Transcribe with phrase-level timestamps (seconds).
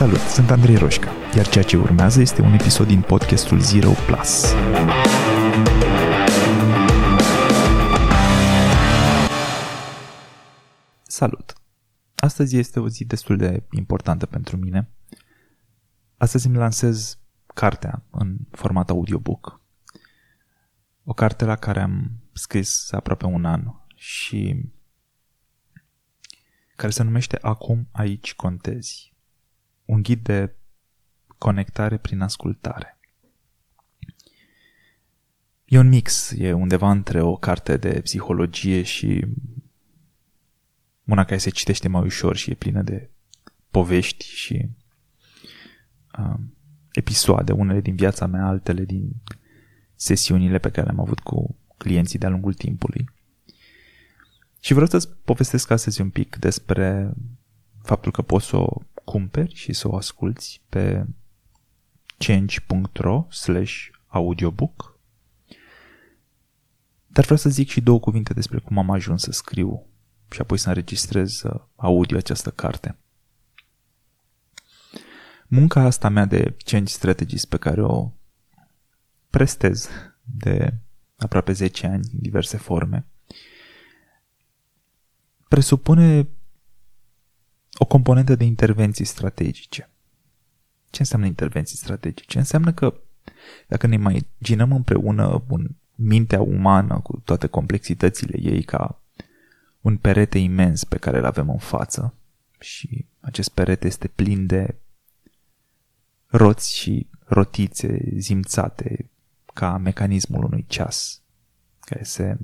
[0.00, 4.54] Salut, sunt Andrei Roșca, iar ceea ce urmează este un episod din podcastul Zero Plus.
[11.02, 11.52] Salut!
[12.16, 14.90] Astăzi este o zi destul de importantă pentru mine.
[16.16, 17.18] Astăzi îmi lansez
[17.54, 19.60] cartea în format audiobook.
[21.04, 23.62] O carte la care am scris aproape un an
[23.94, 24.70] și
[26.76, 29.10] care se numește Acum aici contezi.
[29.90, 30.54] Un ghid de
[31.38, 32.98] conectare prin ascultare.
[35.64, 39.26] E un mix, e undeva între o carte de psihologie și
[41.04, 43.10] una care se citește mai ușor și e plină de
[43.70, 44.68] povești și
[46.18, 46.40] uh,
[46.92, 49.12] episoade, unele din viața mea, altele din
[49.94, 53.10] sesiunile pe care le-am avut cu clienții de-a lungul timpului.
[54.60, 57.12] Și vreau să-ți povestesc astăzi un pic despre
[57.82, 61.06] faptul că poți să o cumperi și să o asculti pe
[62.18, 64.98] change.ro slash audiobook.
[67.06, 69.86] Dar vreau să zic și două cuvinte despre cum am ajuns să scriu
[70.30, 72.96] și apoi să înregistrez uh, audio această carte.
[75.46, 78.12] Munca asta mea de change strategies pe care o
[79.30, 79.88] prestez
[80.22, 80.74] de
[81.16, 83.06] aproape 10 ani în diverse forme,
[85.48, 86.39] presupune o
[87.90, 89.90] componentă de intervenții strategice.
[90.90, 92.38] Ce înseamnă intervenții strategice?
[92.38, 92.94] Înseamnă că
[93.66, 99.02] dacă ne imaginăm împreună un mintea umană cu toate complexitățile ei ca
[99.80, 102.14] un perete imens pe care îl avem în față
[102.60, 104.74] și acest perete este plin de
[106.26, 109.10] roți și rotițe zimțate
[109.54, 111.20] ca mecanismul unui ceas
[111.80, 112.36] care se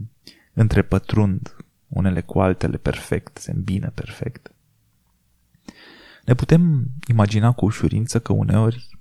[0.53, 1.57] întrepătrund
[1.89, 4.51] unele cu altele perfect, se îmbină perfect.
[6.27, 8.99] Ne putem imagina cu ușurință că uneori,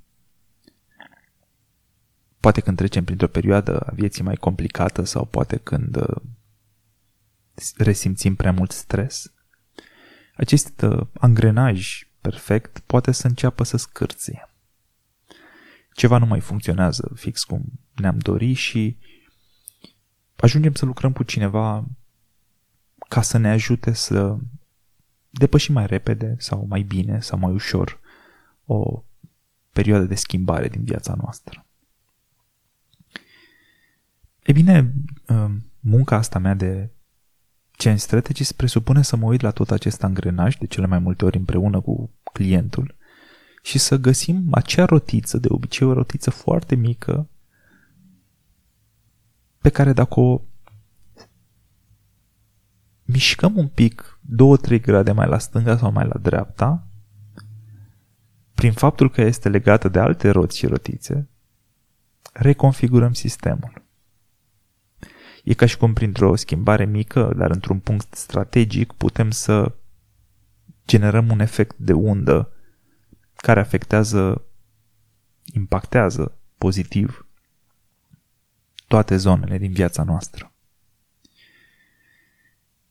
[2.39, 6.22] poate când trecem printr-o perioadă a vieții mai complicată sau poate când uh,
[7.77, 9.33] resimțim prea mult stres,
[10.35, 14.50] acest uh, angrenaj perfect poate să înceapă să scârție.
[15.94, 18.97] Ceva nu mai funcționează fix cum ne-am dori și
[20.35, 21.85] ajungem să lucrăm cu cineva
[23.09, 24.38] ca să ne ajute să
[25.38, 28.00] depășim mai repede sau mai bine sau mai ușor
[28.66, 29.03] o
[29.72, 31.66] perioadă de schimbare din viața noastră.
[34.44, 34.94] E bine,
[35.28, 36.90] um, munca asta mea de
[37.72, 41.38] Change Strategies presupune să mă uit la tot acest angrenaj, de cele mai multe ori
[41.38, 42.95] împreună cu clientul,
[43.62, 47.29] și să găsim acea rotiță, de obicei o rotiță foarte mică,
[49.62, 50.41] pe care dacă o
[53.15, 54.19] mișcăm un pic
[54.77, 56.87] 2-3 grade mai la stânga sau mai la dreapta,
[58.53, 61.29] prin faptul că este legată de alte roți și rotițe,
[62.33, 63.83] reconfigurăm sistemul.
[65.43, 69.75] E ca și cum printr-o schimbare mică, dar într-un punct strategic, putem să
[70.87, 72.51] generăm un efect de undă
[73.35, 74.45] care afectează,
[75.43, 77.27] impactează pozitiv
[78.87, 80.54] toate zonele din viața noastră.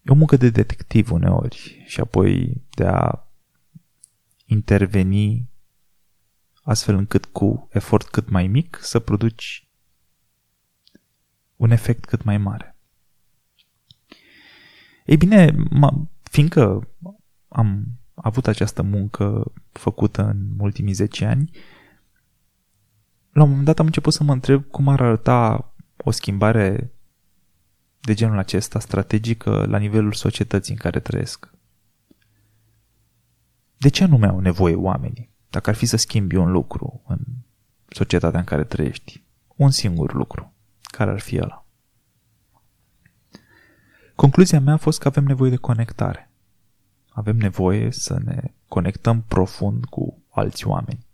[0.04, 3.26] E o muncă de detectiv uneori și apoi de a
[4.44, 5.50] interveni
[6.62, 9.68] astfel încât cu efort cât mai mic să produci
[11.56, 12.76] un efect cât mai mare.
[15.04, 15.54] Ei bine,
[16.22, 16.88] fiindcă
[17.48, 21.50] am avut această muncă făcută în ultimii 10 ani,
[23.30, 26.93] la un moment dat am început să mă întreb cum ar arăta o schimbare
[28.04, 31.50] de genul acesta strategică la nivelul societății în care trăiesc.
[33.76, 35.30] De ce nu mi-au nevoie oamenii?
[35.50, 37.18] Dacă ar fi să schimbi un lucru în
[37.88, 39.22] societatea în care trăiești,
[39.56, 41.66] un singur lucru, care ar fi ăla?
[44.14, 46.30] Concluzia mea a fost că avem nevoie de conectare.
[47.08, 51.06] Avem nevoie să ne conectăm profund cu alți oameni.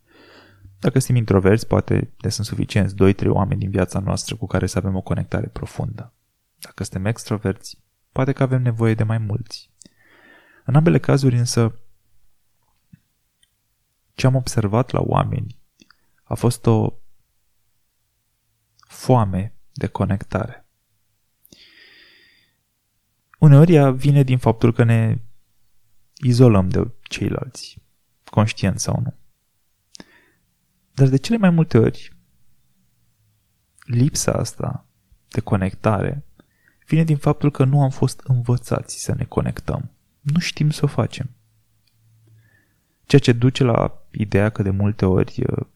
[0.79, 4.79] Dacă suntem introverți, poate le sunt suficienți 2-3 oameni din viața noastră cu care să
[4.79, 6.13] avem o conectare profundă.
[6.61, 9.71] Dacă suntem extroverți, poate că avem nevoie de mai mulți.
[10.65, 11.79] În ambele cazuri însă,
[14.15, 15.59] ce am observat la oameni
[16.23, 16.93] a fost o
[18.89, 20.67] foame de conectare.
[23.39, 25.19] Uneori ea vine din faptul că ne
[26.15, 27.79] izolăm de ceilalți,
[28.25, 29.15] conștient sau nu.
[30.95, 32.17] Dar de cele mai multe ori,
[33.85, 34.87] lipsa asta
[35.29, 36.25] de conectare
[36.91, 39.91] vine din faptul că nu am fost învățați să ne conectăm.
[40.21, 41.31] Nu știm să o facem.
[43.05, 45.67] Ceea ce duce la ideea că de multe ori uh,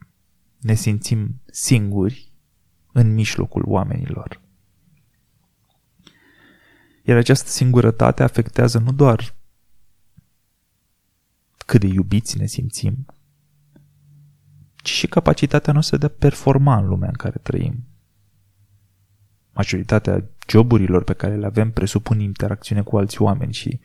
[0.59, 2.33] ne simțim singuri
[2.93, 4.41] în mijlocul oamenilor.
[7.03, 9.35] Iar această singurătate afectează nu doar
[11.67, 13.07] cât de iubiți ne simțim,
[14.77, 17.85] ci și capacitatea noastră de a performa în lumea în care trăim.
[19.55, 23.81] Majoritatea joburilor pe care le avem presupun interacțiune cu alți oameni și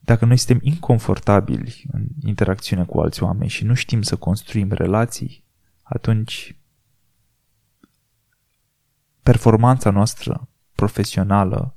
[0.00, 5.44] dacă noi suntem inconfortabili în interacțiune cu alți oameni și nu știm să construim relații,
[5.82, 6.56] atunci
[9.22, 11.76] performanța noastră profesională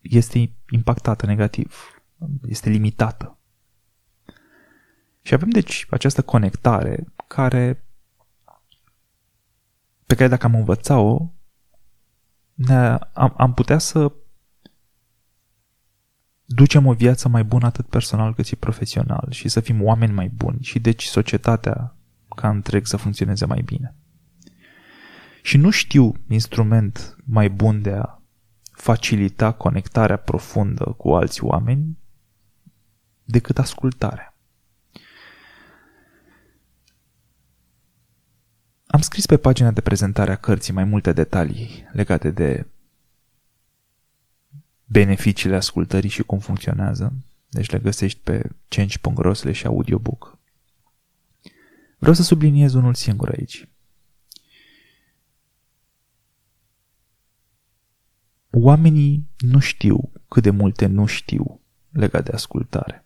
[0.00, 2.02] este impactată negativ,
[2.46, 3.38] este limitată.
[5.22, 7.84] Și avem deci această conectare care
[10.12, 11.30] pe care dacă am învățat-o,
[13.12, 14.12] am, am putea să
[16.44, 20.28] ducem o viață mai bună atât personal cât și profesional și să fim oameni mai
[20.28, 21.96] buni și deci societatea
[22.36, 23.94] ca întreg să funcționeze mai bine.
[25.42, 28.22] Și nu știu instrument mai bun de a
[28.72, 31.98] facilita conectarea profundă cu alți oameni
[33.24, 34.31] decât ascultarea.
[38.92, 42.66] Am scris pe pagina de prezentare a cărții mai multe detalii legate de
[44.84, 47.12] beneficiile ascultării și cum funcționează.
[47.48, 50.38] Deci le găsești pe change.ro și audiobook.
[51.98, 53.68] Vreau să subliniez unul singur aici.
[58.50, 61.60] Oamenii nu știu cât de multe nu știu
[61.90, 63.04] legat de ascultare.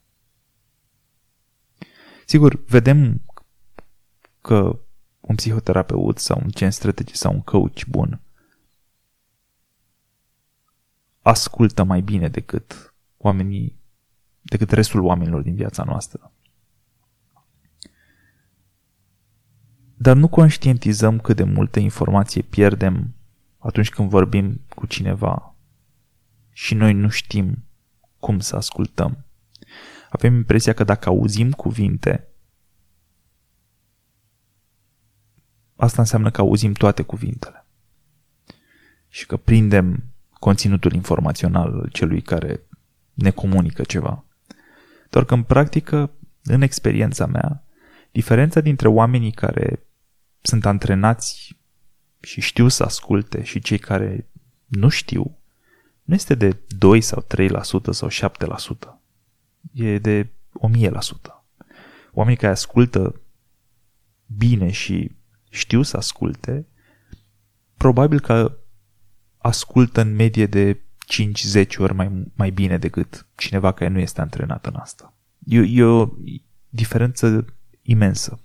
[2.25, 3.23] Sigur, vedem
[4.41, 4.79] că
[5.27, 8.21] un psihoterapeut sau un gen strategic sau un coach bun
[11.27, 13.79] ascultă mai bine decât oamenii,
[14.43, 16.33] decât restul oamenilor din viața noastră.
[19.95, 23.15] Dar nu conștientizăm cât de multă informație pierdem
[23.59, 25.55] atunci când vorbim cu cineva
[26.53, 27.65] și noi nu știm
[28.19, 29.25] cum să ascultăm.
[30.11, 32.29] Avem impresia că dacă auzim cuvinte,
[35.77, 37.67] asta înseamnă că auzim toate cuvintele
[39.09, 40.05] și că prindem
[40.39, 42.61] conținutul informațional al celui care
[43.15, 44.25] ne comunică ceva.
[45.11, 46.11] Doar că în practică,
[46.43, 47.65] în experiența mea,
[48.11, 49.87] diferența dintre oamenii care
[50.41, 51.57] sunt antrenați
[52.21, 54.29] și știu să asculte și cei care
[54.67, 55.39] nu știu,
[56.03, 59.01] nu este de 2 sau 3% sau 7%.
[59.73, 60.29] E de
[60.77, 60.91] 1000%.
[62.13, 63.21] Oamenii care ascultă
[64.27, 65.16] bine și
[65.57, 66.67] știu să asculte,
[67.77, 68.59] probabil că
[69.39, 70.81] ascultă în medie de
[71.65, 75.15] 5-10 ori mai, mai bine decât cineva care nu este antrenat în asta.
[75.45, 76.09] E, e o
[76.69, 77.45] diferență
[77.83, 78.41] imensă.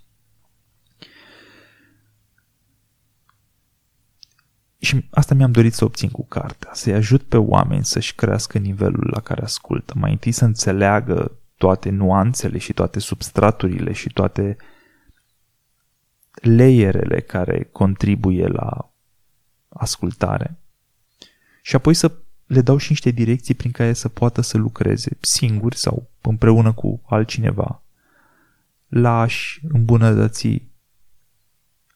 [4.78, 9.10] Și asta mi-am dorit să obțin cu cartea, să-i ajut pe oameni să-și crească nivelul
[9.12, 9.92] la care ascultă.
[9.96, 14.56] Mai întâi să înțeleagă toate nuanțele și toate substraturile și toate
[16.42, 18.92] layerele care contribuie la
[19.68, 20.56] ascultare.
[21.62, 22.12] Și apoi să
[22.46, 27.02] le dau și niște direcții prin care să poată să lucreze singuri sau împreună cu
[27.06, 27.82] altcineva
[28.88, 30.62] la a-și îmbunătăți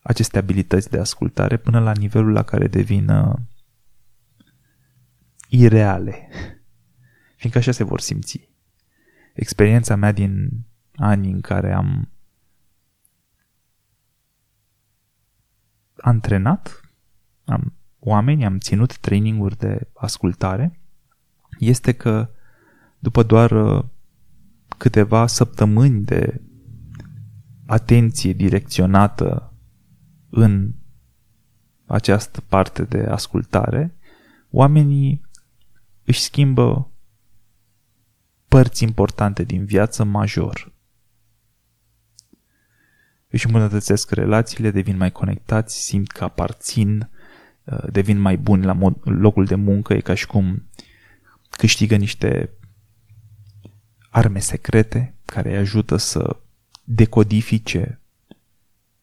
[0.03, 3.35] aceste abilități de ascultare până la nivelul la care devin uh,
[5.49, 6.29] ireale.
[7.37, 8.49] Fiindcă așa se vor simți.
[9.35, 10.51] Experiența mea din
[10.97, 12.09] anii în care am
[15.97, 16.81] antrenat,
[17.45, 20.81] am oameni, am ținut traininguri de ascultare,
[21.59, 22.29] este că
[22.99, 23.85] după doar uh,
[24.79, 26.41] câteva săptămâni de
[27.67, 29.53] atenție direcționată
[30.31, 30.75] în
[31.87, 33.95] această parte de ascultare,
[34.51, 35.25] oamenii
[36.05, 36.91] își schimbă
[38.49, 40.73] părți importante din viață major.
[43.37, 47.09] Își îmbunătățesc relațiile, devin mai conectați, simt că aparțin,
[47.65, 50.69] uh, devin mai buni la mod, locul de muncă, e ca și cum
[51.51, 52.51] câștigă niște
[54.11, 56.37] arme secrete care îi ajută să
[56.85, 58.01] decodifice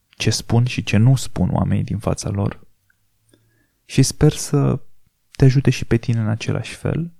[0.09, 2.67] ce spun și ce nu spun oamenii din fața lor.
[3.85, 4.79] Și sper să
[5.31, 7.11] te ajute și pe tine în același fel.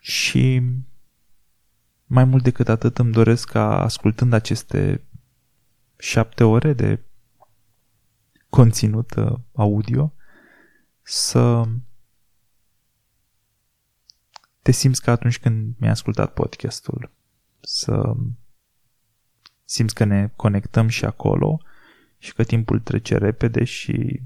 [0.00, 0.62] Și
[2.06, 5.00] mai mult decât atât îmi doresc ca ascultând aceste
[5.98, 7.00] șapte ore de
[8.48, 10.12] conținut uh, audio
[11.02, 11.62] să
[14.62, 17.10] te simți ca atunci când mi-ai ascultat podcastul
[17.60, 18.14] să
[19.64, 21.60] simți că ne conectăm și acolo
[22.18, 24.22] și că timpul trece repede și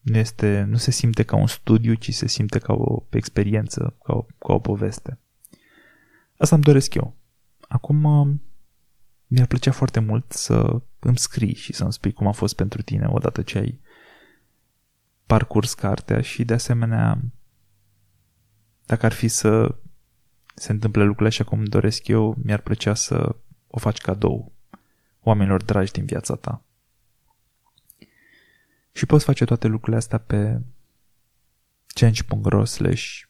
[0.00, 4.12] nu, este, nu se simte ca un studiu, ci se simte ca o experiență, ca
[4.12, 5.18] o, ca o poveste.
[6.38, 7.16] Asta îmi doresc eu.
[7.68, 8.40] Acum
[9.30, 13.06] mi-ar plăcea foarte mult să îmi scrii și să-mi spui cum a fost pentru tine
[13.06, 13.80] odată ce ai
[15.26, 17.18] parcurs cartea și de asemenea
[18.86, 19.74] dacă ar fi să
[20.54, 24.52] se întâmple lucrurile așa cum doresc eu, mi-ar plăcea să o faci cadou
[25.20, 26.62] oamenilor dragi din viața ta.
[28.92, 30.60] Și poți face toate lucrurile astea pe
[31.86, 33.20] change.ro slash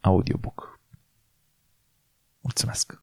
[0.00, 0.80] audiobook.
[2.40, 3.02] Mulțumesc!